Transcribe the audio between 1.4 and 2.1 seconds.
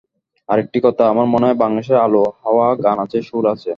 হয়, বাংলাদেশের